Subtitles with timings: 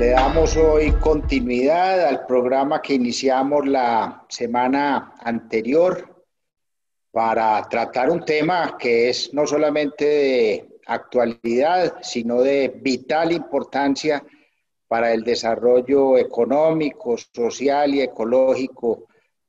[0.00, 6.24] Le damos hoy continuidad al programa que iniciamos la semana anterior
[7.10, 14.24] para tratar un tema que es no solamente de actualidad, sino de vital importancia
[14.88, 19.06] para el desarrollo económico, social y ecológico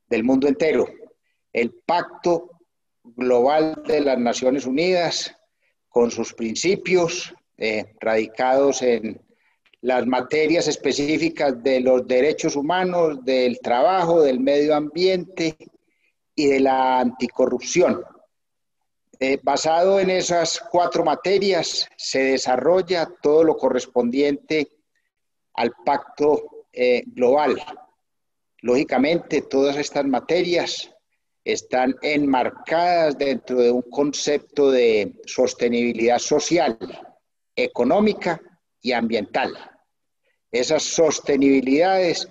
[0.09, 0.85] del mundo entero.
[1.53, 2.59] El Pacto
[3.05, 5.33] Global de las Naciones Unidas,
[5.87, 9.30] con sus principios eh, radicados en
[9.81, 15.57] las materias específicas de los derechos humanos, del trabajo, del medio ambiente
[16.35, 18.03] y de la anticorrupción.
[19.19, 24.71] Eh, basado en esas cuatro materias, se desarrolla todo lo correspondiente
[25.53, 27.61] al pacto eh, global.
[28.61, 30.91] Lógicamente, todas estas materias
[31.43, 36.77] están enmarcadas dentro de un concepto de sostenibilidad social,
[37.55, 38.39] económica
[38.79, 39.70] y ambiental.
[40.51, 42.29] Esas sostenibilidades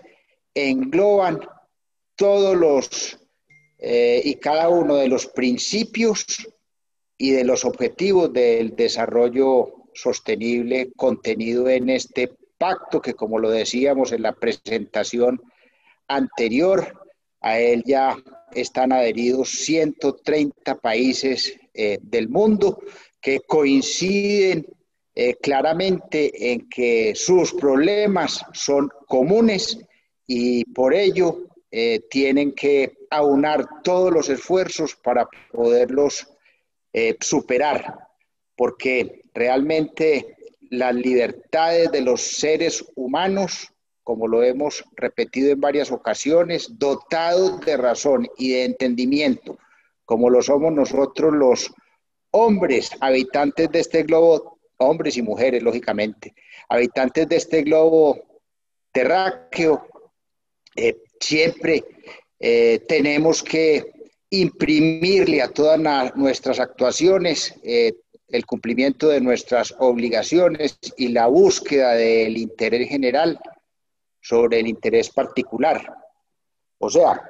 [0.54, 1.40] engloban
[2.16, 3.18] todos los
[3.78, 6.46] eh, y cada uno de los principios
[7.16, 14.12] y de los objetivos del desarrollo sostenible contenido en este pacto que, como lo decíamos
[14.12, 15.40] en la presentación
[16.08, 17.00] anterior,
[17.40, 18.18] a él ya
[18.52, 22.82] están adheridos 130 países eh, del mundo
[23.20, 24.66] que coinciden
[25.22, 29.78] eh, claramente en que sus problemas son comunes
[30.26, 31.40] y por ello
[31.70, 36.26] eh, tienen que aunar todos los esfuerzos para poderlos
[36.94, 37.98] eh, superar,
[38.56, 40.38] porque realmente
[40.70, 43.70] las libertades de los seres humanos,
[44.02, 49.58] como lo hemos repetido en varias ocasiones, dotados de razón y de entendimiento,
[50.06, 51.70] como lo somos nosotros los
[52.30, 56.34] hombres habitantes de este globo, hombres y mujeres, lógicamente,
[56.68, 58.40] habitantes de este globo
[58.92, 59.86] terráqueo,
[60.74, 61.84] eh, siempre
[62.38, 63.92] eh, tenemos que
[64.30, 67.94] imprimirle a todas nuestras actuaciones eh,
[68.28, 73.38] el cumplimiento de nuestras obligaciones y la búsqueda del interés general
[74.20, 75.94] sobre el interés particular.
[76.78, 77.28] O sea,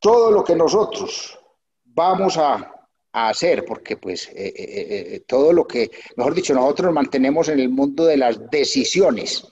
[0.00, 1.38] todo lo que nosotros
[1.84, 2.79] vamos a,
[3.12, 7.68] hacer, porque pues eh, eh, todo lo que, mejor dicho, nosotros nos mantenemos en el
[7.68, 9.46] mundo de las decisiones.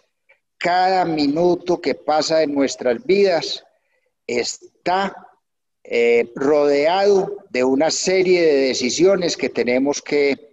[0.58, 3.64] Cada minuto que pasa en nuestras vidas
[4.26, 5.28] está
[5.90, 10.50] eh, rodeado de una serie de decisiones que tenemos que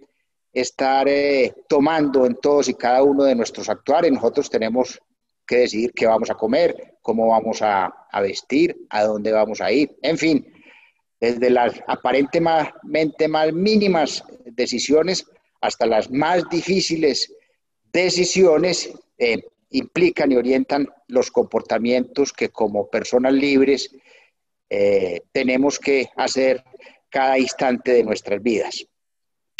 [0.50, 4.12] estar eh, tomando en todos y cada uno de nuestros actuales.
[4.12, 4.98] Nosotros tenemos
[5.46, 7.92] que decidir qué vamos a comer, cómo vamos a,
[8.22, 10.50] vestir, a dónde vamos a ir, en fin,
[11.20, 15.26] desde las aparentemente más mínimas decisiones
[15.60, 17.32] hasta las más difíciles
[17.92, 23.90] decisiones eh, implican y orientan los comportamientos que como personas libres
[24.68, 26.62] eh, tenemos que hacer
[27.08, 28.86] cada instante de nuestras vidas.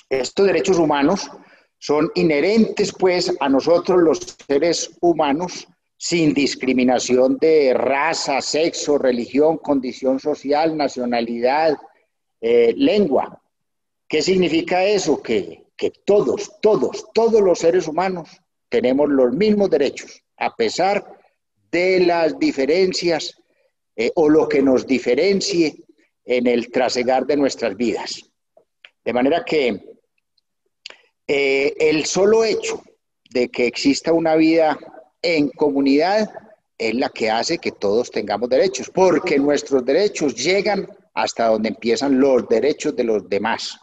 [0.08, 1.30] Estos derechos humanos
[1.78, 5.66] son inherentes pues a nosotros los seres humanos
[5.96, 11.76] sin discriminación de raza, sexo, religión, condición social, nacionalidad,
[12.40, 13.42] eh, lengua.
[14.08, 15.22] ¿Qué significa eso?
[15.22, 18.28] Que, que todos, todos, todos los seres humanos
[18.68, 21.04] tenemos los mismos derechos, a pesar
[21.70, 23.36] de las diferencias
[23.96, 25.76] eh, o lo que nos diferencie
[26.24, 28.22] en el trasegar de nuestras vidas.
[29.04, 29.96] De manera que
[31.26, 32.82] eh, el solo hecho
[33.30, 34.78] de que exista una vida
[35.26, 36.30] en comunidad
[36.78, 42.20] es la que hace que todos tengamos derechos, porque nuestros derechos llegan hasta donde empiezan
[42.20, 43.76] los derechos de los demás.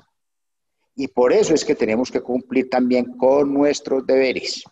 [0.96, 4.64] Y por eso es que tenemos que cumplir también con nuestros deberes.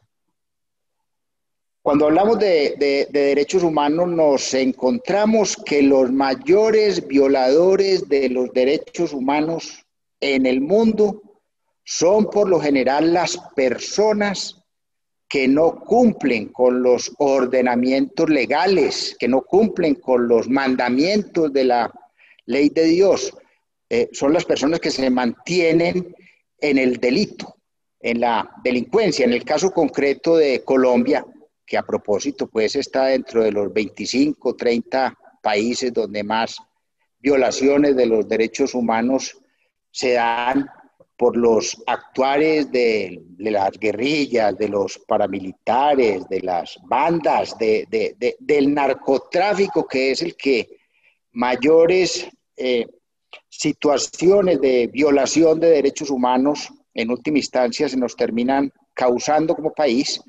[1.81, 9.83] Cuando hablamos de, derechos humanos nos encontramos que los mayores violadores de los derechos humanos
[10.21, 11.21] en el mundo
[11.83, 14.60] son por lo general las personas
[15.31, 21.89] que no cumplen con los ordenamientos legales, que no cumplen con los mandamientos de la
[22.47, 23.33] ley de Dios.
[23.89, 26.13] Eh, son las personas que se mantienen
[26.59, 27.55] en el delito,
[28.01, 29.23] en la delincuencia.
[29.23, 31.25] En el caso concreto de Colombia,
[31.65, 36.57] que a propósito pues está dentro de los 25, 30 países donde más
[37.19, 39.37] violaciones de los derechos humanos
[39.91, 40.69] se dan
[41.21, 50.09] por los actuares de, las guerrillas, de los paramilitares, de las bandas, del narcotráfico, que
[50.09, 50.79] es el que
[51.33, 52.27] mayores
[52.57, 52.87] eh,
[53.47, 60.19] situaciones de violación de derechos humanos en última instancia se nos terminan causando como país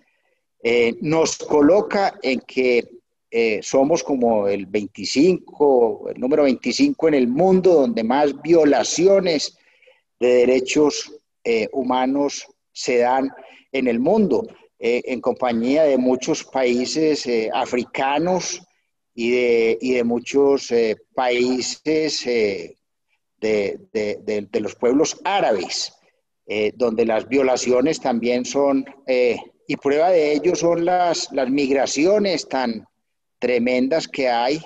[0.63, 2.87] eh, nos coloca en que
[3.31, 9.57] eh, somos como el 25, el número 25 en el mundo donde más violaciones
[10.23, 11.13] de derechos
[11.45, 13.31] eh, humanos se dan
[13.73, 14.47] en el mundo,
[14.85, 18.61] en compañía de muchos países africanos
[19.15, 20.73] y de, y de muchos
[21.15, 22.77] países de,
[23.41, 25.95] de, los pueblos árabes,
[26.75, 28.85] donde las violaciones también son
[29.73, 32.87] y prueba de ello son las, las migraciones tan
[33.39, 34.61] tremendas que hay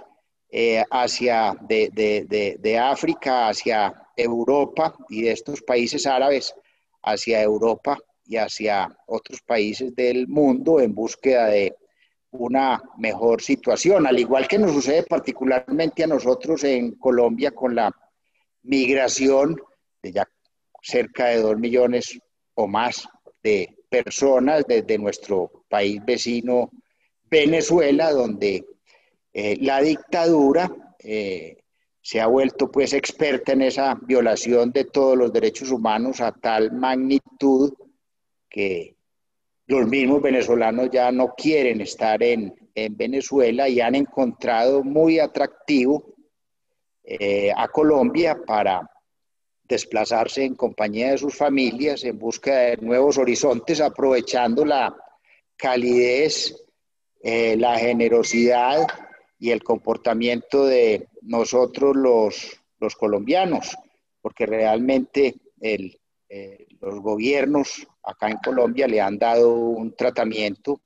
[0.50, 6.54] eh, hacia de, África hacia Europa y de estos países árabes
[7.02, 11.76] hacia Europa y hacia otros países del mundo en búsqueda de
[12.32, 17.90] una mejor situación, al igual que nos sucede particularmente a nosotros en Colombia con la
[18.62, 19.56] migración
[20.02, 20.28] de ya
[20.82, 22.18] cerca de dos millones
[22.54, 23.08] o más
[23.42, 26.70] de personas desde nuestro país vecino
[27.30, 28.64] Venezuela, donde
[29.32, 31.56] eh, la dictadura eh,
[32.06, 36.70] se ha vuelto pues experta en esa violación de todos los derechos humanos a tal
[36.70, 37.74] magnitud
[38.48, 38.94] que
[39.66, 42.54] los mismos venezolanos ya no quieren estar en,
[42.90, 46.14] Venezuela y han encontrado muy atractivo
[47.02, 48.88] eh, a Colombia para
[49.64, 54.94] desplazarse en compañía de sus familias en busca de nuevos horizontes, aprovechando la
[55.56, 56.54] calidez,
[57.22, 58.86] eh, la generosidad
[59.38, 63.76] y el comportamiento de nosotros los, los colombianos,
[64.20, 65.98] porque realmente el,
[66.28, 70.80] eh, los gobiernos acá en Colombia le han dado un tratamiento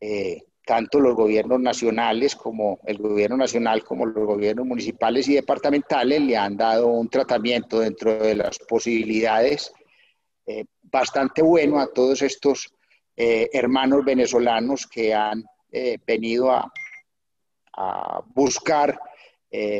[0.00, 6.20] eh, tanto los gobiernos nacionales como el gobierno nacional como los gobiernos municipales y departamentales
[6.20, 9.72] le han dado un tratamiento dentro de las posibilidades
[10.46, 12.70] eh, bastante bueno a todos estos
[13.18, 15.42] hermanos venezolanos que han
[16.06, 16.70] venido a,
[17.76, 18.98] a buscar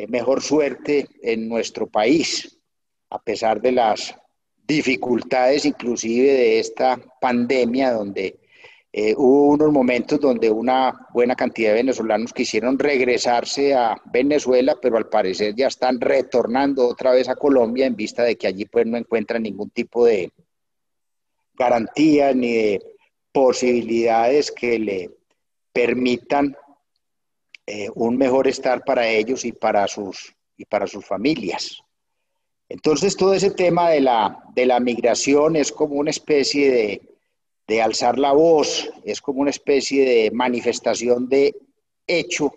[0.08, 2.58] mejor suerte en nuestro país,
[3.10, 4.14] a pesar de las
[4.66, 8.38] dificultades inclusive de esta pandemia donde
[8.92, 14.96] eh, hubo unos momentos donde una buena cantidad de venezolanos quisieron regresarse a Venezuela, pero
[14.96, 18.86] al parecer ya están retornando otra vez a Colombia en vista de que allí pues
[18.86, 20.32] no encuentran ningún tipo de
[21.54, 22.82] garantía ni de
[23.32, 25.10] posibilidades que le
[25.74, 26.56] permitan
[27.66, 31.82] eh, un mejor estar para ellos y para sus, y para sus familias.
[32.68, 37.16] Entonces todo ese tema de la, de la migración es como una especie de
[37.66, 41.54] de alzar la voz, es como una especie de manifestación de
[42.06, 42.52] hecho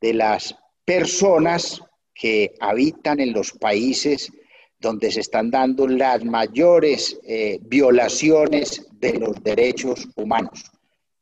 [0.00, 1.82] de las personas
[2.14, 4.32] que habitan en los países
[4.78, 10.64] donde se están dando las mayores eh, violaciones de los derechos humanos.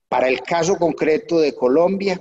[0.08, 2.20] Para el caso concreto de Colombia,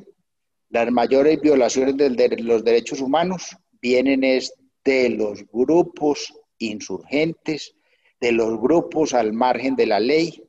[0.74, 4.52] las mayores violaciones de los derechos humanos vienen es
[4.84, 7.76] de los grupos insurgentes,
[8.20, 10.44] de los grupos al margen de la ley,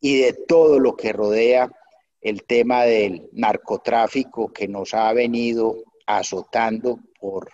[0.00, 1.70] y de todo lo que rodea
[2.20, 5.76] el tema del narcotráfico que nos ha venido
[6.06, 7.48] azotando por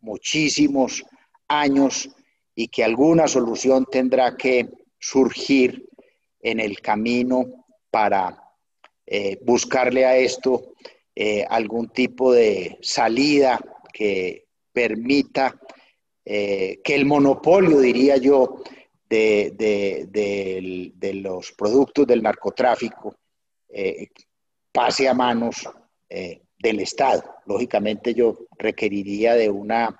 [0.00, 1.04] muchísimos
[1.46, 2.10] años
[2.52, 5.88] y que alguna solución tendrá que surgir
[6.40, 7.44] en el camino
[7.90, 8.42] para
[9.06, 10.72] eh, buscarle a esto
[11.22, 13.60] eh, algún tipo de salida
[13.92, 15.54] que permita
[16.24, 18.62] eh, que el monopolio, diría yo,
[19.06, 19.52] de,
[21.22, 23.16] los productos del narcotráfico
[23.68, 24.08] eh,
[24.72, 25.68] pase a manos
[26.08, 27.22] eh, del Estado.
[27.44, 29.98] Lógicamente yo requeriría de, una,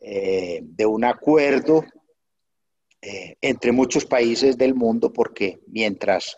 [0.00, 1.84] de un acuerdo
[3.00, 6.36] entre muchos países del mundo porque mientras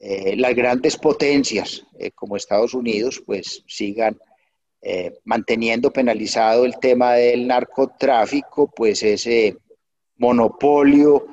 [0.00, 4.18] las grandes potencias como Estados Unidos pues sigan
[5.24, 9.56] manteniendo penalizado el tema del narcotráfico, pues ese
[10.18, 11.26] monopolio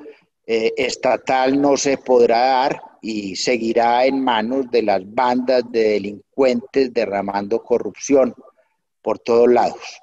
[0.46, 6.92] eh, estatal no se podrá dar y seguirá en manos de las bandas de delincuentes
[6.92, 8.34] derramando corrupción
[9.00, 10.00] por todos lados.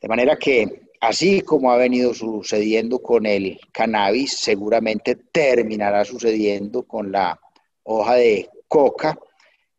[0.00, 7.10] De manera que, así como ha venido sucediendo con el cannabis, seguramente terminará sucediendo con
[7.10, 7.38] la
[7.86, 9.18] hoja de coca,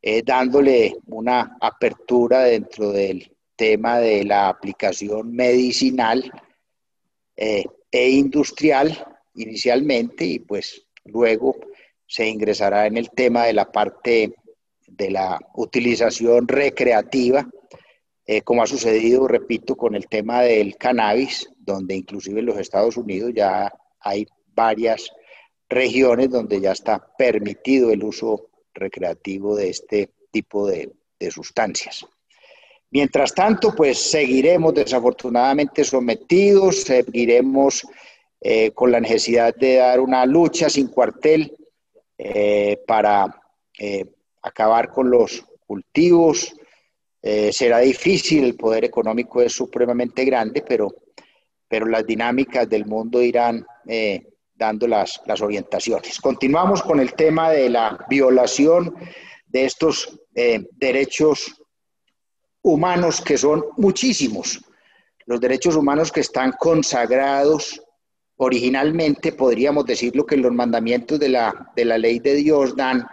[0.01, 6.31] eh, dándole una apertura dentro del tema de la aplicación medicinal
[7.35, 11.55] eh, e industrial inicialmente y pues luego
[12.05, 14.33] se ingresará en el tema de la parte
[14.87, 17.47] de la utilización recreativa,
[18.25, 22.97] eh, como ha sucedido, repito, con el tema del cannabis, donde inclusive en los Estados
[22.97, 25.11] Unidos ya hay varias
[25.69, 30.91] regiones donde ya está permitido el uso recreativo de este tipo de,
[31.31, 32.05] sustancias.
[32.91, 37.85] Mientras tanto, pues seguiremos desafortunadamente sometidos, seguiremos
[38.39, 41.57] eh, con la necesidad de dar una lucha sin cuartel
[42.17, 43.41] eh, para
[43.79, 44.05] eh,
[44.43, 46.53] acabar con los cultivos.
[47.51, 50.87] será difícil, el poder económico es supremamente grande, pero,
[51.67, 53.65] pero las dinámicas del mundo irán
[54.57, 56.19] dando las, las orientaciones.
[56.19, 58.95] Continuamos con el tema de la violación
[59.45, 60.19] de estos
[60.73, 61.61] derechos
[62.61, 64.59] humanos que son muchísimos,
[65.25, 67.81] los derechos humanos que están consagrados
[68.37, 73.07] originalmente, podríamos decirlo que los mandamientos de la, de la ley de Dios dan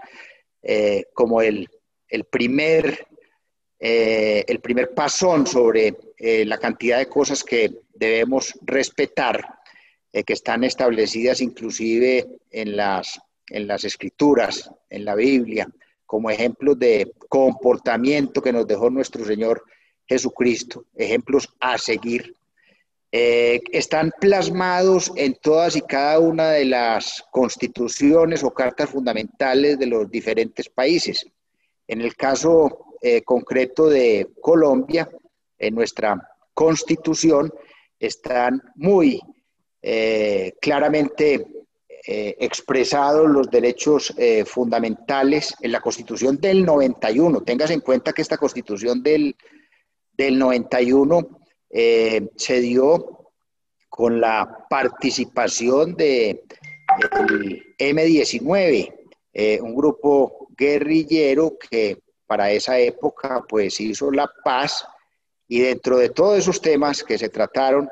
[0.63, 1.69] eh, como el,
[2.09, 3.07] el primer,
[3.79, 9.59] eh, el primer pasón sobre eh, la cantidad de cosas que debemos respetar,
[10.23, 15.69] que están establecidas inclusive en las, en las escrituras, en la Biblia
[16.07, 19.65] como ejemplos de comportamiento que nos dejó nuestro Señor
[20.07, 22.37] Jesucristo, ejemplos a seguir,
[23.11, 29.87] eh, están plasmados en todas y cada una de las constituciones o cartas fundamentales de
[29.87, 31.27] los diferentes países.
[31.87, 35.09] En el caso eh, concreto de Colombia,
[35.59, 37.53] en nuestra constitución
[37.99, 39.21] están muy
[39.87, 41.47] eh, claramente
[42.07, 47.43] eh, expresados los derechos eh, fundamentales en la Constitución del 91.
[47.43, 49.37] Tengas en cuenta que esta Constitución del,
[50.13, 53.31] del 91 eh, se dio
[53.91, 56.43] con la participación de
[57.79, 58.93] M19,
[59.61, 64.87] un grupo guerrillero que para esa época pues hizo la paz
[65.47, 67.89] y dentro de todos esos temas que se trataron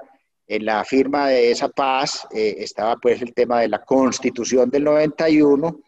[0.47, 4.85] en la firma de esa paz eh, estaba pues el tema de la constitución del
[4.85, 5.81] 91,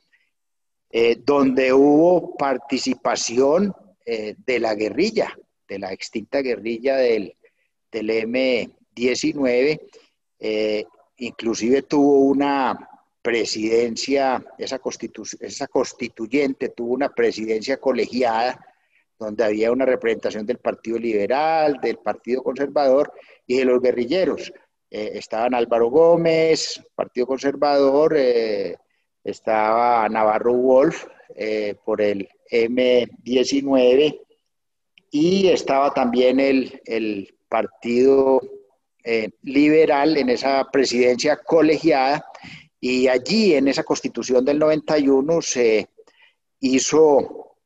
[0.91, 3.75] eh, donde hubo participación
[4.07, 7.37] eh, de la guerrilla, de la extinta guerrilla del,
[7.91, 9.81] del M19,
[11.17, 12.91] inclusive tuvo una
[13.23, 14.79] presidencia, esa,
[15.41, 18.61] esa constituyente tuvo una presidencia colegiada,
[19.25, 23.13] donde había una representación del Partido Liberal, del Partido Conservador
[23.47, 24.53] y de los guerrilleros.
[24.91, 28.77] Eh, estaban Álvaro Gómez, Partido Conservador, eh,
[29.25, 34.21] estaba Navarro Wolf eh, por el M19
[35.11, 38.41] y estaba también el, el Partido
[39.43, 42.25] Liberal en esa presidencia colegiada
[42.81, 45.91] y allí en esa constitución del 91 se
[46.61, 47.59] hizo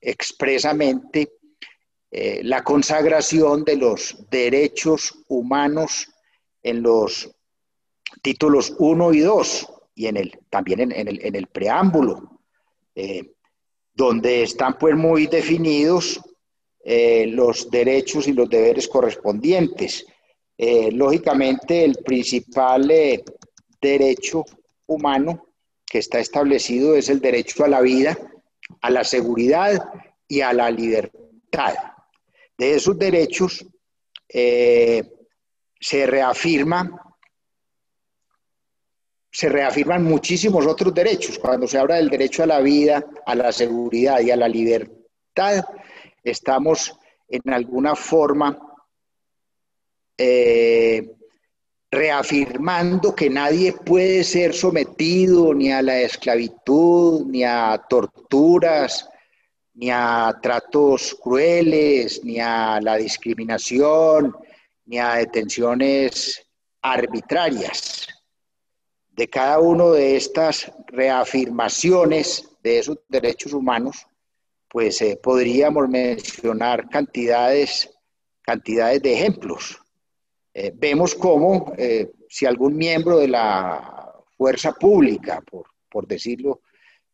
[0.00, 1.38] expresamente
[2.10, 6.08] eh, la consagración de los derechos humanos
[6.62, 7.30] en los
[8.22, 12.40] títulos 1 y 2 y en el, también en, el, preámbulo,
[12.94, 13.34] eh,
[13.92, 16.20] donde están pues muy definidos
[16.84, 20.06] eh, los derechos y los deberes correspondientes.
[20.92, 22.90] lógicamente, el principal
[23.80, 24.44] derecho
[24.86, 25.48] humano
[25.84, 28.16] que está establecido es el derecho a la vida,
[28.80, 29.90] a la seguridad
[30.26, 31.74] y a la libertad
[32.56, 33.64] de esos derechos
[34.28, 35.02] eh,
[35.80, 37.04] se reafirma
[39.30, 41.38] se reafirman muchísimos otros derechos.
[41.38, 45.64] Cuando se habla del derecho a la vida, a la seguridad y a la libertad,
[46.24, 46.98] estamos
[47.28, 48.58] en alguna forma
[50.16, 51.14] eh,
[51.90, 59.08] reafirmando que nadie puede ser sometido ni a la esclavitud, ni a torturas,
[59.74, 64.34] ni a tratos crueles, ni a la discriminación,
[64.84, 66.44] ni a detenciones
[66.82, 68.06] arbitrarias.
[69.08, 74.06] De cada una de estas reafirmaciones de esos derechos humanos,
[74.68, 77.88] pues eh, podríamos mencionar cantidades,
[78.42, 79.80] cantidades de ejemplos.
[80.54, 86.62] Eh, vemos cómo eh, si algún miembro de la fuerza pública, por, por decirlo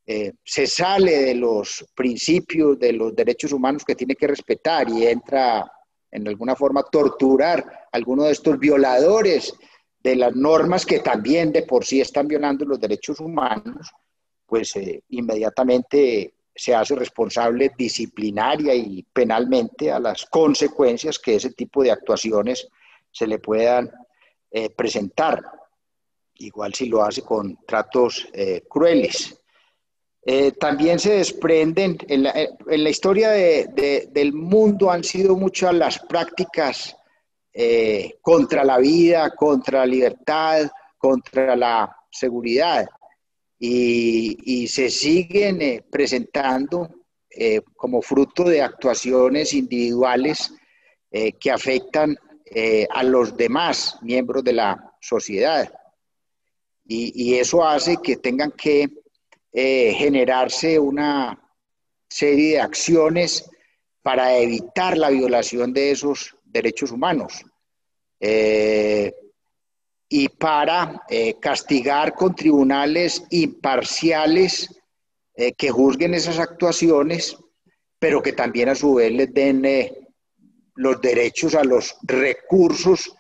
[0.07, 5.07] eh, se sale de los principios de los derechos humanos que tiene que respetar y
[5.07, 5.71] entra
[6.11, 7.61] en alguna forma a torturar
[7.91, 9.55] a alguno de estos violadores
[10.03, 13.91] de las normas que también de por sí están violando los derechos humanos,
[14.45, 21.83] pues eh, inmediatamente se hace responsable disciplinaria y penalmente a las consecuencias que ese tipo
[21.83, 22.69] de actuaciones
[23.14, 23.90] se le puedan
[24.50, 25.40] eh, presentar,
[26.35, 28.26] igual si lo hace con tratos
[28.68, 29.40] crueles.
[30.26, 36.97] Eh, también se desprenden, en la, eh, historia del mundo han sido muchas las prácticas
[37.52, 42.87] eh, contra la vida, contra la libertad, contra la seguridad.
[43.59, 46.88] y, se siguen eh, presentando
[47.30, 50.52] eh, como fruto de actuaciones individuales
[51.11, 52.16] eh, que afectan
[52.91, 55.73] a los demás miembros de la sociedad.
[56.87, 58.89] Y, eso hace que tengan que
[59.53, 61.41] generarse una
[62.09, 63.51] serie de acciones
[64.03, 67.45] para evitar la violación de esos derechos humanos
[70.17, 74.81] y para eh, castigar con tribunales imparciales
[75.35, 77.37] eh, que juzguen esas actuaciones,
[77.99, 80.04] pero que también a su vez les den eh,
[80.76, 83.14] los derechos a los recursos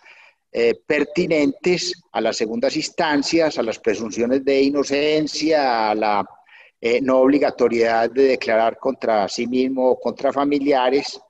[0.86, 6.24] pertinentes a las segundas instancias, a las presunciones de inocencia, a la
[7.02, 11.20] no obligatoriedad de declarar contra sí mismo o contra familiares,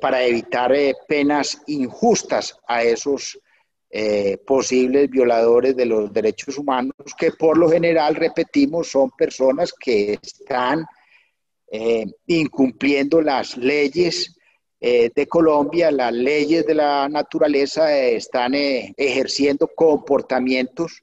[0.00, 0.72] para evitar
[1.06, 3.38] penas injustas a esos
[3.94, 10.14] eh, posibles violadores de los derechos humanos, que por lo general, repetimos, son personas que
[10.14, 10.86] están
[11.70, 14.34] eh, incumpliendo las leyes
[14.82, 21.02] eh, de Colombia, las leyes de la naturaleza, están ejerciendo comportamientos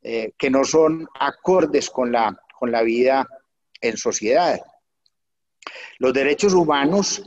[0.00, 3.26] que no son acordes con la, con la vida
[3.80, 4.58] en sociedad.
[5.98, 7.22] Los derechos humanos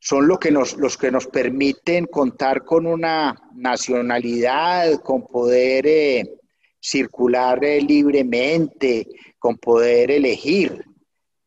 [0.00, 6.38] son lo que nos, los que nos permiten contar con una nacionalidad, con poder eh,
[6.80, 9.06] circular eh, libremente,
[9.38, 10.82] con poder elegir,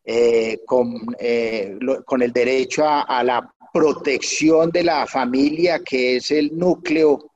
[0.06, 1.00] eh, con,
[2.06, 7.32] con, el derecho a, la protección de la familia, que es el núcleo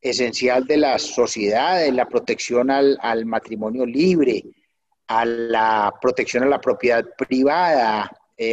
[0.00, 4.44] esencial de las sociedades, la protección al, al matrimonio libre,
[5.08, 8.10] a la protección a la propiedad privada,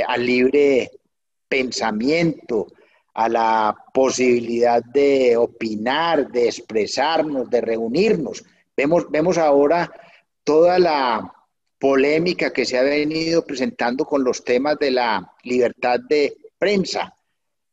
[0.08, 0.92] al libre
[1.48, 2.68] pensamiento,
[3.18, 8.44] a la posibilidad de opinar, de expresarnos, de reunirnos.
[8.76, 9.92] Vemos, vemos ahora
[10.44, 11.34] toda la
[11.80, 17.16] polémica que se ha venido presentando con los temas de la libertad de prensa,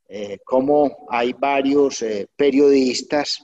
[0.09, 3.43] eh, como hay varios eh, periodistas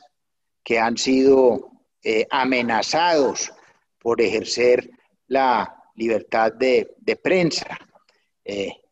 [0.62, 1.70] que han sido
[2.02, 3.52] eh, amenazados
[3.98, 4.90] por ejercer
[5.28, 7.78] la libertad de, de prensa.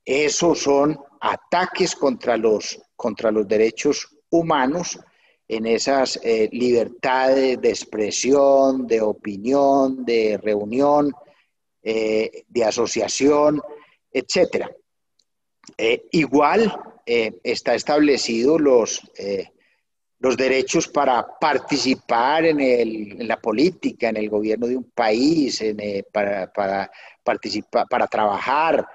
[0.05, 4.99] esos son ataques contra los, contra los derechos humanos
[5.49, 6.21] en esas
[6.53, 11.13] libertades de expresión, de opinión, de reunión,
[11.91, 13.63] eh, de asociación,
[14.13, 14.67] etc.
[15.77, 19.01] Eh, igual está establecido los,
[20.19, 25.65] los derechos para participar en, la política, en el gobierno de un país,
[26.13, 26.91] para,
[27.25, 28.87] participar, para trabajar,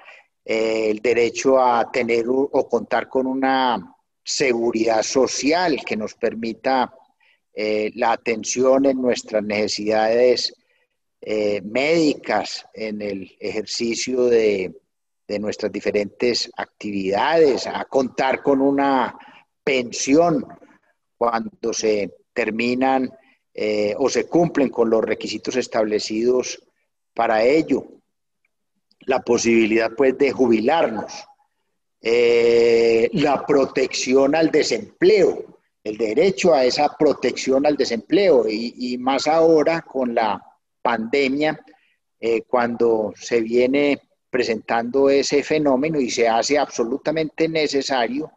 [0.45, 6.93] eh, el derecho a tener o contar con una seguridad social que nos permita
[7.53, 10.53] eh, la atención en nuestras necesidades
[11.25, 14.73] eh, médicas, en el ejercicio de,
[15.39, 19.17] nuestras diferentes actividades, a contar con una
[19.63, 20.45] pensión
[21.17, 23.11] cuando se terminan
[23.97, 26.61] o se cumplen con los requisitos establecidos
[27.15, 27.85] para ello.
[29.05, 31.25] La posibilidad pues de jubilarnos,
[32.05, 39.81] eh, la protección al desempleo, el derecho a esa protección al desempleo y, más ahora
[39.81, 40.41] con la
[40.83, 41.59] pandemia,
[42.19, 48.31] eh, cuando se viene presentando ese fenómeno y se hace absolutamente necesario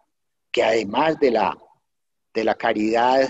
[0.51, 1.59] que además de la,
[2.33, 3.29] de la caridad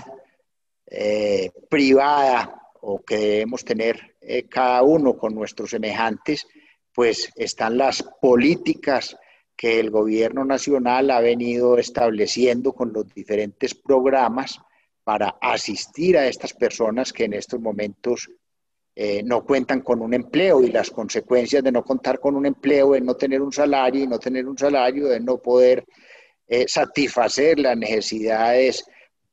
[0.85, 4.15] eh, privada o que debemos tener
[4.49, 6.45] cada uno con nuestros semejantes,
[6.93, 9.17] pues están las políticas
[9.57, 14.61] que el gobierno nacional ha venido estableciendo con los diferentes programas
[15.03, 18.29] para asistir a estas personas que en estos momentos
[18.99, 22.93] eh, no cuentan con un empleo y las consecuencias de no contar con un empleo,
[22.93, 25.85] de no tener un salario y no tener un salario, de no poder
[26.47, 28.83] eh, satisfacer las necesidades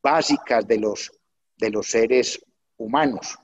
[0.02, 1.10] básicas de los,
[1.56, 2.44] de los seres
[2.76, 3.38] humanos,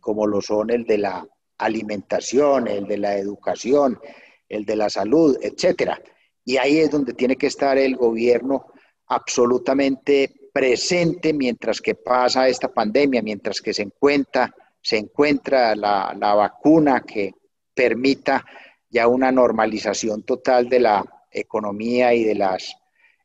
[0.00, 4.00] como lo son el de la alimentación, el de la educación,
[4.48, 6.00] el de la salud, etcétera.
[6.42, 8.68] Y ahí es donde tiene que estar el gobierno
[9.08, 17.02] absolutamente presente mientras que pasa esta pandemia, mientras que se encuentra, se encuentra la, vacuna
[17.02, 17.32] que
[17.74, 18.44] permita
[18.88, 22.74] ya una normalización total de la economía y de las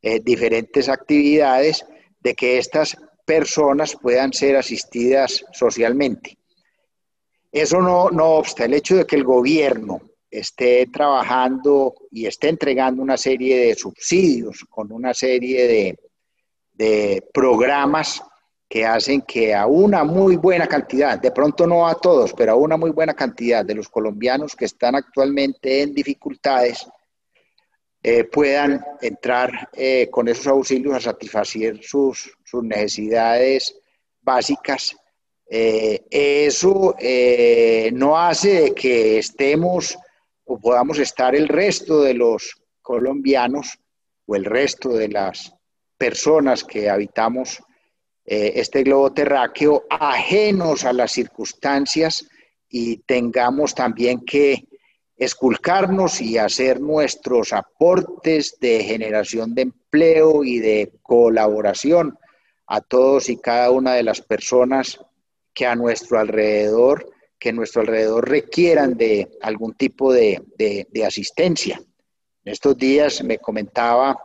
[0.01, 1.85] eh, diferentes actividades,
[2.19, 6.37] de que estas personas puedan ser asistidas socialmente.
[7.51, 10.01] Eso no, no obsta el hecho de que el gobierno
[10.33, 15.97] esté trabajando y esté entregando una serie de subsidios con una serie
[16.75, 18.21] de, programas
[18.73, 22.55] que hacen que a una muy buena cantidad, de pronto no a todos, pero a
[22.55, 26.87] una muy buena cantidad de los colombianos que están actualmente en dificultades,
[28.01, 33.79] eh, puedan entrar eh, con esos auxilios a satisfacer sus, necesidades
[34.21, 34.95] básicas.
[35.47, 36.95] Eh, eso
[37.91, 39.95] no hace que estemos
[40.45, 43.77] o podamos estar el resto de los colombianos
[44.25, 45.53] o el resto de las
[45.95, 47.61] personas que habitamos
[48.25, 52.25] este globo terráqueo ajenos a las circunstancias
[52.69, 54.67] y tengamos también que
[55.15, 62.17] esculcarnos y hacer nuestros aportes de generación de empleo y de colaboración
[62.67, 64.99] a todos y cada una de las personas
[65.53, 70.41] que a nuestro alrededor, que nuestro alrededor requieran de algún tipo de,
[71.05, 71.79] asistencia.
[72.43, 74.17] En estos días me comentaba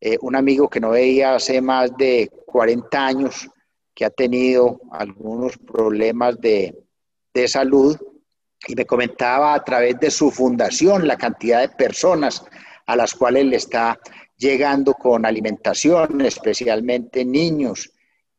[0.00, 3.50] eh, un amigo que no veía hace más de 40 años,
[3.92, 6.72] que ha tenido algunos problemas de,
[7.34, 7.98] de salud
[8.68, 12.44] y me comentaba a través de su fundación la cantidad de personas
[12.86, 13.98] a las cuales le está
[14.36, 17.90] llegando con alimentación, especialmente niños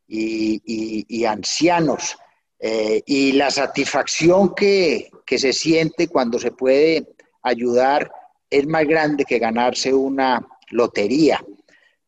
[0.08, 2.16] y, ancianos,
[2.58, 7.06] eh, y la satisfacción que, se siente cuando se puede
[7.44, 8.10] ayudar
[8.50, 11.44] es más grande que ganarse una lotería.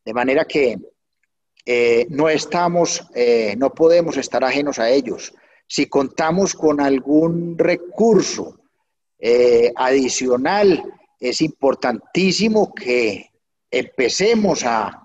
[0.05, 0.77] De manera que
[1.67, 5.33] eh, no estamos, eh, no podemos estar ajenos a ellos
[5.67, 8.57] si contamos con algún recurso
[9.19, 10.81] eh, adicional,
[11.19, 13.31] es importantísimo que
[13.69, 15.03] empecemos a,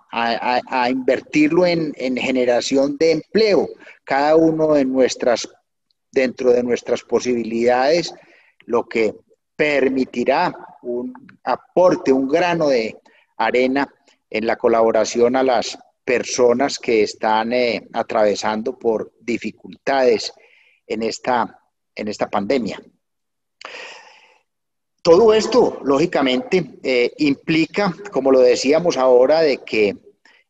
[0.90, 3.68] invertirlo en, generación de empleo.
[4.04, 5.48] Cada uno de nuestras,
[6.12, 8.14] dentro de nuestras posibilidades,
[8.66, 9.14] lo que
[9.56, 12.98] permitirá un aporte, un grano de
[13.38, 13.88] arena
[14.28, 20.32] en la colaboración a las personas que están eh, atravesando por dificultades
[20.86, 21.60] en esta,
[21.94, 22.80] en esta pandemia.
[25.02, 29.96] Todo esto, lógicamente, eh, implica, como lo decíamos ahora, de que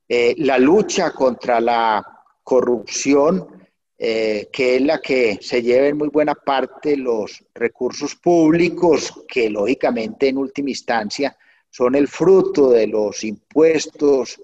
[0.08, 2.04] eh, la lucha contra la
[2.42, 3.60] corrupción,
[3.96, 10.26] que es la que se lleva en muy buena parte los recursos públicos, que lógicamente
[10.26, 11.36] en última instancia
[11.70, 14.40] son el fruto de los impuestos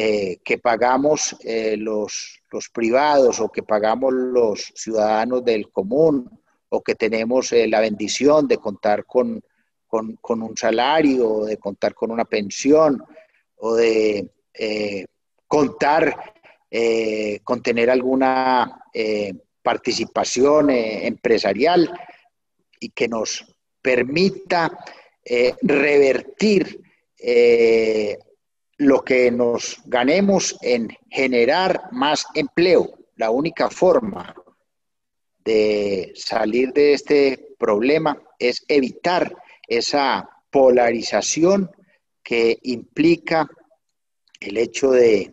[0.00, 1.36] que pagamos
[1.76, 6.30] los, los privados o que pagamos los ciudadanos del común
[6.70, 9.42] o que tenemos eh, la bendición de contar con,
[9.90, 13.02] un salario, de contar con una pensión
[13.56, 15.06] o de eh,
[15.46, 16.34] contar
[16.70, 18.84] eh, con tener alguna
[19.62, 21.90] participación empresarial
[22.80, 23.44] y que nos
[23.80, 24.76] permita
[25.62, 26.82] revertir
[28.78, 32.90] lo que nos ganemos en generar más empleo.
[33.16, 34.34] La única forma
[35.44, 39.34] de salir de este problema es evitar
[39.66, 41.70] esa polarización
[42.22, 43.48] que implica
[44.40, 45.32] el hecho de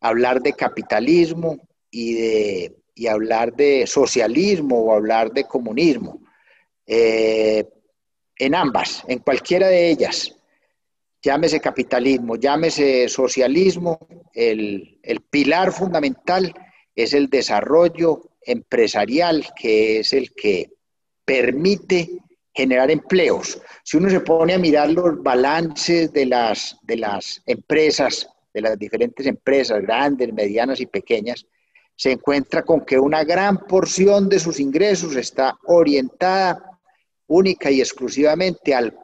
[0.00, 2.76] hablar de capitalismo y de
[3.10, 6.20] hablar de socialismo o hablar de comunismo.
[6.86, 7.68] Eh,
[8.38, 10.36] en ambas, en cualquiera de ellas,
[11.24, 13.98] llámese capitalismo, llámese socialismo,
[14.34, 16.54] el, pilar fundamental
[16.94, 20.70] es el desarrollo empresarial, que es el que
[21.24, 22.10] permite
[22.52, 23.60] generar empleos.
[23.82, 28.78] Si uno se pone a mirar los balances de las, de las empresas, de las
[28.78, 31.46] diferentes empresas, grandes, medianas y pequeñas,
[31.96, 36.78] se encuentra con que una gran porción de sus ingresos está orientada
[37.26, 38.96] única y exclusivamente al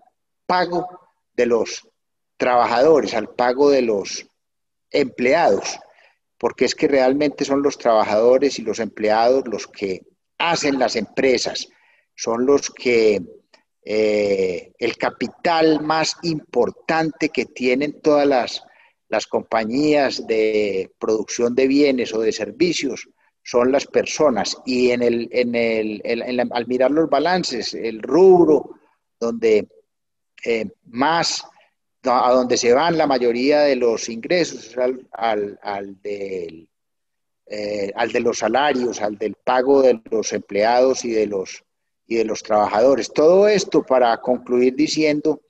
[0.47, 0.87] pago
[1.35, 1.90] de los
[2.41, 4.27] trabajadores, al pago de los
[4.91, 5.79] empleados,
[6.39, 10.01] porque es que realmente son los trabajadores y los empleados los que
[10.39, 11.69] hacen las empresas,
[12.17, 13.21] son los que
[13.85, 18.63] eh, el capital más importante que tienen todas las,
[19.11, 23.07] las compañías de producción de bienes o de servicios
[23.43, 24.57] son las personas.
[24.65, 28.71] Y en el, en el, al mirar los balances, el rubro
[29.19, 29.69] donde
[30.43, 31.45] eh, más
[32.05, 34.77] a donde se van la mayoría de los ingresos,
[35.13, 36.69] al, al, del,
[37.47, 41.63] eh, al de los salarios, al del pago de los empleados y de los,
[42.07, 43.13] y de los trabajadores.
[43.13, 45.43] Todo esto para concluir diciendo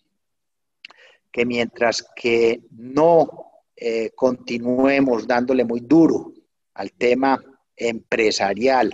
[1.31, 6.33] que mientras que no eh, continuemos dándole muy duro
[6.75, 7.41] al tema
[7.77, 8.93] empresarial,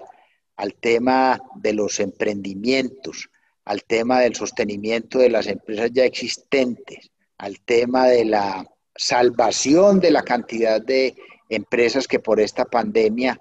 [0.56, 3.30] al tema de los emprendimientos,
[3.64, 10.10] al tema del sostenimiento de las empresas ya existentes, al tema de la salvación de
[10.10, 11.14] la cantidad de
[11.48, 13.40] empresas que por esta pandemia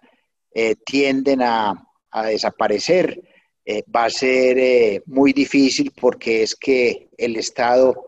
[0.54, 1.82] eh, tienden a,
[2.28, 3.22] desaparecer.
[3.66, 8.06] Eh, va a ser muy difícil porque es que el Estado,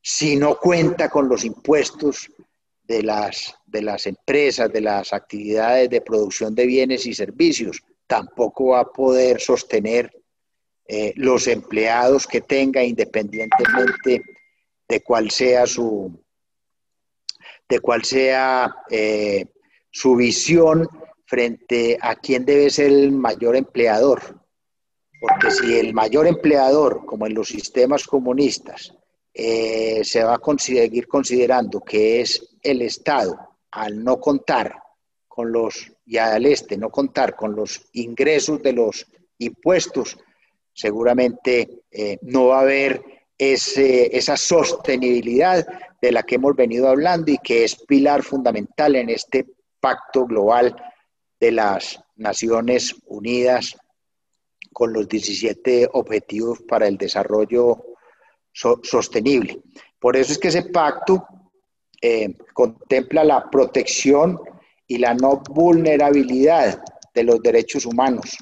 [0.00, 2.30] si no cuenta con los impuestos
[2.84, 8.68] de las, de las empresas, de las actividades de producción de bienes y servicios, tampoco
[8.68, 10.10] va a poder sostener
[11.16, 14.22] los empleados que tenga independientemente
[14.88, 16.12] de cuál sea su,
[17.68, 19.46] de sea eh,
[19.90, 20.88] su visión
[21.26, 24.40] frente a quién debe ser el mayor empleador.
[25.20, 28.92] Porque si el mayor empleador, como en los sistemas comunistas,
[29.32, 33.36] eh, se va a seguir considerando que es el Estado,
[33.70, 34.76] al no contar
[35.26, 39.06] con los, y al este, no contar con los ingresos de los
[39.38, 40.18] impuestos,
[40.72, 43.02] seguramente eh, no va a haber
[43.38, 45.66] esa sostenibilidad
[46.00, 49.46] de la que hemos venido hablando y que es pilar fundamental en este
[49.80, 50.74] pacto global
[51.40, 53.76] de las Naciones Unidas
[54.72, 57.84] con los 17 objetivos para el desarrollo
[58.52, 59.60] sostenible.
[59.98, 61.26] Por eso es que ese pacto
[62.00, 64.38] eh, contempla la protección
[64.86, 66.82] y la no vulnerabilidad
[67.14, 68.36] de los derechos humanos.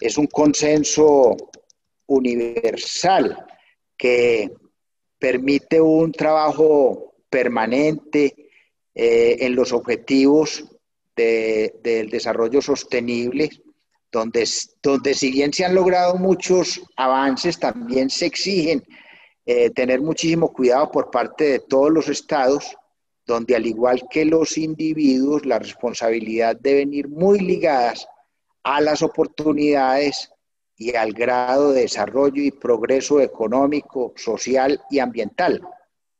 [0.00, 1.36] Es un consenso
[2.06, 3.44] universal
[3.98, 4.50] que
[5.18, 8.34] permite un trabajo permanente
[8.94, 10.64] eh, en los objetivos
[11.14, 13.50] del desarrollo sostenible,
[14.10, 14.48] donde,
[14.80, 18.84] donde si bien se han logrado muchos avances, también se exigen
[19.44, 22.76] eh, tener muchísimo cuidado por parte de todos los estados,
[23.26, 28.06] donde al igual que los individuos, la responsabilidad deben ir muy ligadas
[28.62, 30.30] a las oportunidades
[30.78, 35.60] y al grado de desarrollo y progreso económico, social y ambiental.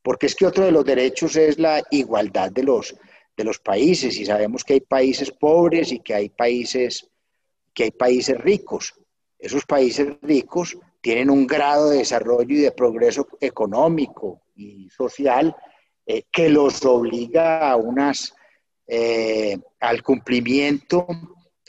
[0.03, 2.93] Porque es que otro de los derechos es la igualdad de los,
[3.37, 7.09] de los países y sabemos que hay países pobres y que hay países,
[7.73, 8.93] que hay países ricos.
[9.37, 15.55] Esos países ricos tienen un grado de desarrollo y de progreso económico y social
[16.05, 18.35] eh, que los obliga a unas,
[18.85, 21.07] eh, al cumplimiento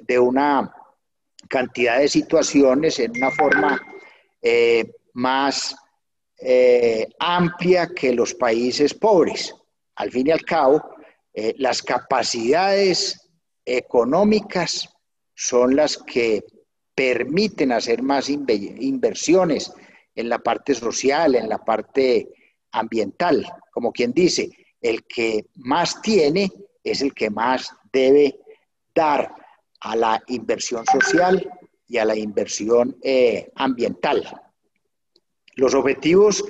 [0.01, 0.75] de una
[1.51, 3.83] cantidad de situaciones en una forma
[4.41, 4.85] eh,
[5.15, 5.77] más
[6.39, 9.55] eh, amplia que los países pobres.
[9.97, 10.81] Al fin y al cabo,
[11.35, 13.29] eh, las capacidades
[13.65, 14.89] económicas
[15.35, 16.45] son las que
[16.95, 19.73] permiten hacer más inversiones
[20.15, 22.29] en la parte social, en la parte
[22.73, 23.45] ambiental.
[23.73, 26.49] Como quien dice, el que más tiene
[26.85, 28.39] es el que más debe
[28.95, 29.40] dar
[29.81, 31.51] a la inversión social
[31.87, 34.25] y a la inversión eh, ambiental.
[35.57, 36.45] Los objetivos,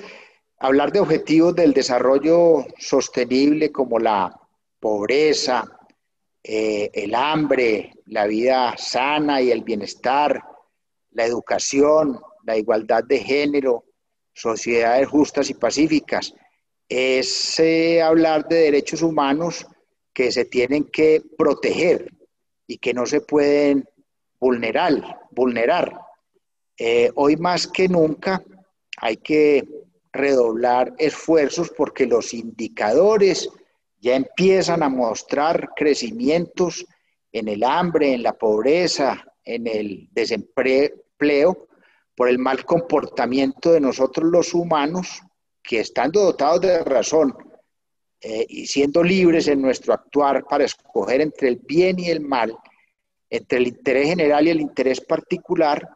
[0.59, 4.39] hablar de objetivos del desarrollo sostenible como la
[4.79, 5.65] pobreza,
[6.43, 10.43] eh, el hambre, la vida sana y el bienestar,
[11.11, 13.85] la educación, la igualdad de género,
[14.33, 16.33] sociedades justas y pacíficas,
[16.89, 19.65] es eh, hablar de derechos humanos
[20.13, 22.11] que se tienen que proteger,
[22.71, 23.85] y que no se pueden
[24.39, 25.19] vulnerar.
[25.31, 25.99] vulnerar.
[26.77, 28.41] Eh, hoy más que nunca
[28.95, 29.67] hay que
[30.13, 33.49] redoblar esfuerzos porque los indicadores
[33.99, 36.85] ya empiezan a mostrar crecimientos
[37.33, 41.67] en el hambre, en la pobreza, en el desempleo,
[42.15, 45.21] por el mal comportamiento de nosotros los humanos,
[45.61, 47.35] que estando dotados de razón,
[48.23, 52.55] eh, y siendo libres en nuestro actuar para escoger entre el bien y el mal,
[53.27, 55.89] entre el interés general y el interés particular,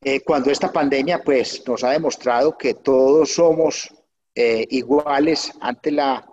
[0.00, 3.92] eh, cuando esta pandemia pues nos ha demostrado que todos somos
[4.36, 6.24] eh, iguales ante la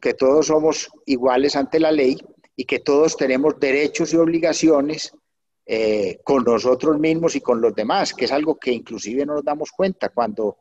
[0.00, 2.16] que todos somos iguales ante la ley
[2.54, 5.12] y que todos tenemos derechos y obligaciones
[6.22, 9.72] con nosotros mismos y con los demás, que es algo que inclusive no nos damos
[9.72, 10.58] cuenta cuando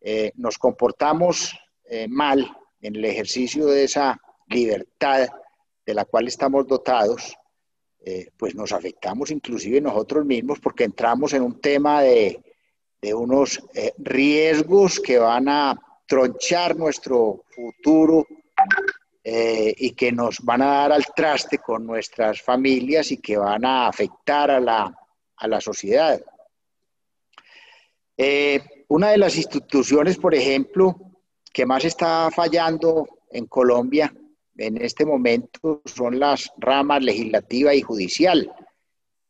[0.00, 5.28] eh, nos comportamos eh, mal en el ejercicio de esa libertad
[5.84, 7.36] de la cual estamos dotados,
[8.04, 12.42] eh, pues nos afectamos inclusive nosotros mismos porque entramos en un tema de,
[13.02, 13.62] de unos
[13.98, 18.26] riesgos que van a tronchar nuestro futuro
[19.22, 23.86] y que nos van a dar al traste con nuestras familias y que van a
[23.86, 24.92] afectar a la,
[25.36, 26.20] a la sociedad.
[28.90, 30.96] Una de las instituciones, por ejemplo,
[31.52, 34.12] que más está fallando en Colombia
[34.56, 38.52] en este momento son las ramas legislativa y judicial.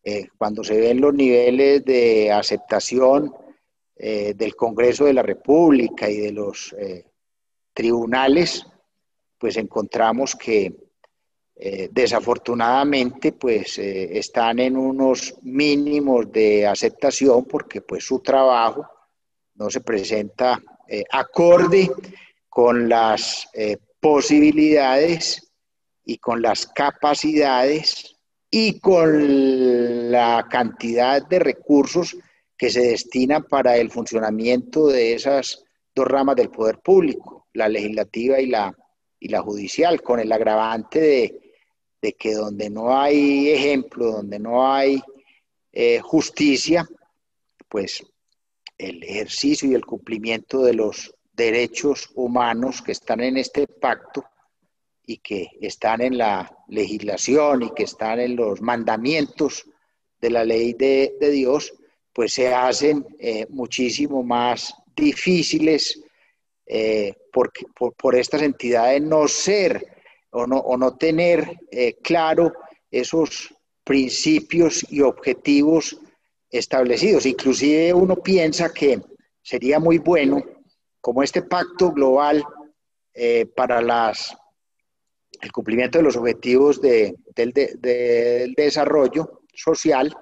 [0.03, 3.35] Eh, cuando se ven los niveles de aceptación
[3.97, 7.05] eh, del Congreso de la República y de los eh,
[7.75, 8.67] tribunales,
[9.37, 10.75] pues encontramos que
[11.91, 18.89] desafortunadamente pues están en unos mínimos de aceptación porque pues su trabajo
[19.61, 21.89] no se presenta eh, acorde
[22.49, 23.49] con las
[24.01, 25.53] posibilidades
[26.05, 28.17] y con las capacidades
[28.51, 32.17] y con la cantidad de recursos
[32.57, 35.63] que se destinan para el funcionamiento de esas
[35.95, 38.75] dos ramas del poder público, la legislativa y la,
[39.21, 41.51] y la judicial, con el agravante de
[42.03, 45.01] de que donde no hay ejemplo, donde no hay
[45.73, 46.89] eh, justicia,
[47.69, 48.05] pues
[48.81, 54.25] el ejercicio y el cumplimiento de los derechos humanos que están en este pacto
[55.05, 59.67] y que están en la legislación y que están en los mandamientos
[60.21, 61.73] de la ley de, Dios,
[62.13, 66.03] pues se hacen eh, muchísimo más difíciles
[66.67, 67.51] eh, por,
[67.97, 69.85] por, estas entidades no ser
[70.31, 72.53] o no, o no tener eh, claro
[72.91, 75.99] esos principios y objetivos
[76.51, 77.27] establecidos.
[77.27, 79.01] Inclusive uno piensa que
[79.43, 80.43] sería muy bueno,
[81.01, 82.43] como este pacto global
[83.15, 84.37] eh, para las,
[85.41, 87.17] el cumplimiento de los objetivos del,
[88.57, 90.15] desarrollo social,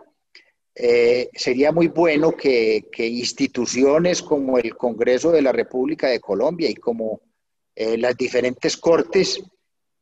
[0.74, 6.70] eh, sería muy bueno que, que, instituciones como el Congreso de la República de Colombia
[6.70, 7.20] y como
[7.74, 9.40] las diferentes cortes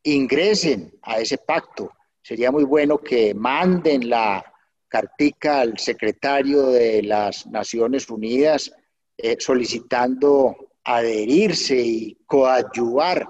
[0.03, 1.93] ingresen a ese pacto.
[2.23, 4.45] Sería muy bueno que manden la
[4.89, 8.73] cartica al secretario de las Naciones Unidas
[9.19, 13.27] eh, solicitando adherirse y coadyuvar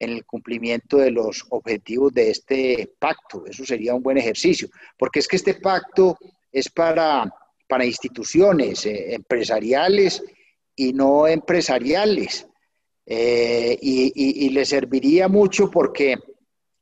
[0.00, 3.44] en el cumplimiento de los objetivos de este pacto.
[3.46, 4.68] Eso sería un buen ejercicio,
[4.98, 6.18] porque es que este pacto
[6.50, 7.32] es para,
[7.68, 10.22] para instituciones eh, empresariales
[10.74, 12.46] y no empresariales.
[13.06, 16.16] Eh, y, le serviría mucho porque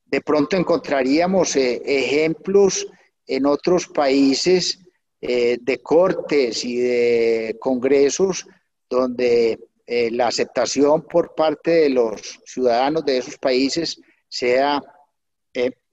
[0.07, 2.87] de pronto encontraríamos ejemplos
[3.27, 4.79] en otros países
[5.21, 8.47] eh, de cortes y de congresos
[8.89, 9.59] donde
[9.89, 14.83] la aceptación por parte de los ciudadanos de esos países sea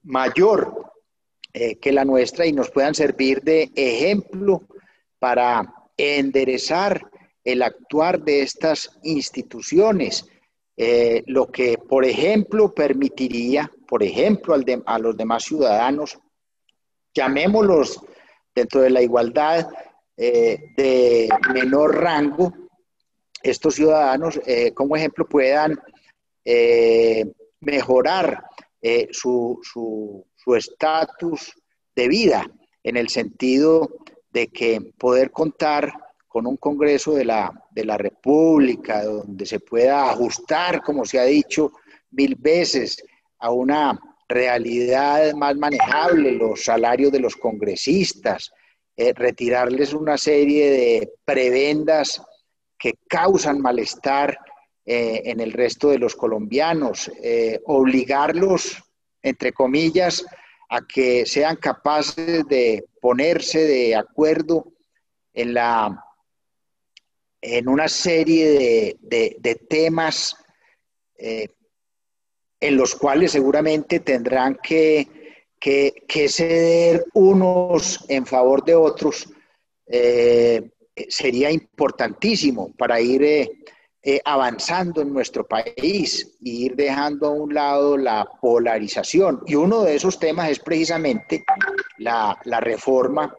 [0.02, 0.92] mayor
[1.52, 4.62] que la nuestra y nos puedan servir de ejemplo
[5.20, 7.00] para enderezar
[7.44, 10.26] el actuar de estas instituciones,
[10.76, 16.18] eh, lo que, por ejemplo, permitiría, por ejemplo, a los demás ciudadanos,
[17.14, 18.00] llamémoslos
[18.54, 19.68] dentro de la igualdad
[20.16, 22.52] eh, de menor rango,
[23.42, 25.78] estos ciudadanos, eh, como ejemplo, puedan
[27.60, 28.44] mejorar
[29.10, 31.54] su estatus
[31.96, 32.46] de vida
[32.82, 33.88] en el sentido
[34.30, 35.92] de que poder contar
[36.34, 41.24] con un Congreso de la, de la República, donde se pueda ajustar, como se ha
[41.24, 41.70] dicho
[42.10, 43.02] mil veces,
[43.38, 48.52] a una realidad más manejable, los salarios de los congresistas,
[48.96, 52.22] eh, retirarles una serie de prebendas
[52.78, 54.38] que causan malestar
[54.86, 58.82] eh, en el resto de los colombianos, eh, obligarlos,
[59.22, 60.24] entre comillas,
[60.68, 64.72] a que sean capaces de ponerse de acuerdo
[65.32, 66.04] en la
[67.40, 70.34] en una serie de, temas
[71.18, 71.48] eh,
[72.64, 75.06] en los cuales seguramente tendrán que,
[75.60, 79.28] ceder unos en favor de otros,
[79.86, 80.70] eh,
[81.08, 87.98] sería importantísimo para ir eh, avanzando en nuestro país e ir dejando a un lado
[87.98, 89.42] la polarización.
[89.46, 91.44] Y uno de esos temas es precisamente
[91.98, 93.34] la, la reforma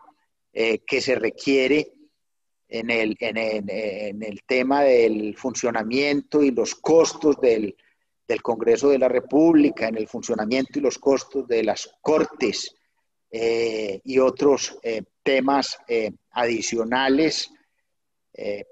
[0.54, 1.92] que se requiere
[2.70, 7.76] en el, en, en el tema del funcionamiento y los costos del,
[8.28, 12.76] del, Congreso de la República, en el funcionamiento y los costos de las Cortes
[13.38, 17.52] eh, y otros eh, temas eh, adicionales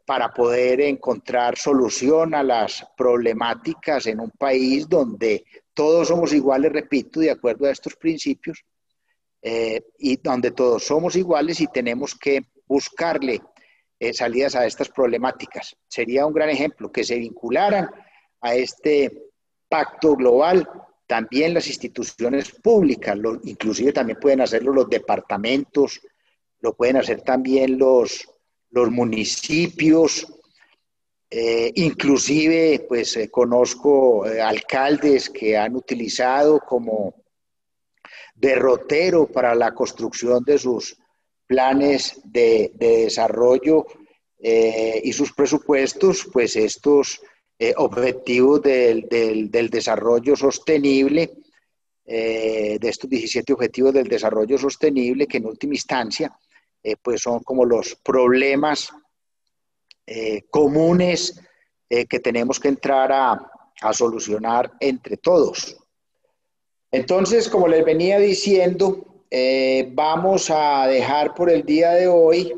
[0.06, 7.22] para poder encontrar solución a las problemáticas en un país donde todos somos iguales, repito,
[7.22, 8.62] de acuerdo a estos principios,
[9.42, 13.42] y donde todos somos iguales y tenemos que buscarle
[14.12, 15.78] salidas a estas problemáticas.
[15.88, 17.90] Sería un gran ejemplo que se vincularan
[18.42, 19.32] a este
[19.74, 20.70] pacto global
[21.08, 26.00] también las instituciones públicas, inclusive también pueden hacerlo los departamentos,
[26.60, 28.30] lo pueden hacer también los,
[28.70, 30.32] los municipios,
[31.28, 37.16] eh, inclusive pues eh, conozco alcaldes que han utilizado como
[38.36, 40.96] derrotero para la construcción de sus
[41.48, 43.88] planes de, desarrollo
[44.38, 47.20] eh, y sus presupuestos, pues estos
[47.66, 49.08] eh, objetivos del,
[49.72, 51.32] desarrollo sostenible,
[52.06, 56.38] eh, de estos 17 objetivos del desarrollo sostenible, que en última instancia
[56.84, 58.92] eh, pues son como los problemas
[60.50, 61.40] comunes
[61.88, 63.50] que tenemos que entrar a,
[63.82, 65.78] a solucionar entre todos.
[66.92, 69.24] Entonces, como les venía diciendo,
[69.94, 72.54] vamos a dejar por el día de hoy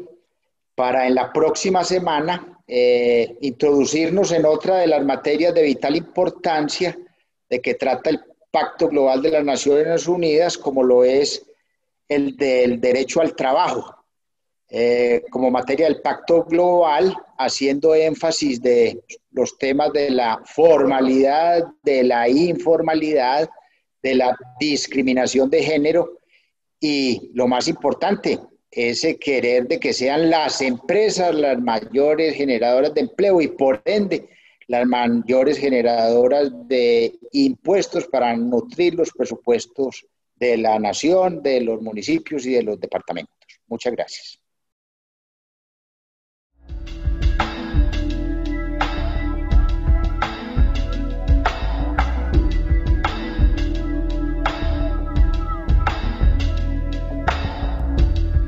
[0.73, 6.97] para en la próxima semana eh, introducirnos en otra de las materias de vital importancia
[7.49, 11.45] de que trata el Pacto Global de las Naciones Unidas, como lo es
[12.07, 13.95] el del derecho al trabajo,
[14.69, 22.03] eh, como materia del Pacto Global, haciendo énfasis de los temas de la formalidad, de
[22.03, 23.49] la informalidad,
[24.01, 26.19] de la discriminación de género
[26.79, 28.39] y lo más importante,
[28.75, 34.27] ese querer de que sean las empresas las mayores generadoras de empleo y por ende
[34.67, 40.05] las mayores generadoras de impuestos para nutrir los presupuestos
[40.35, 43.33] de la nación, de los municipios y de los departamentos.
[43.67, 44.44] Muchas gracias.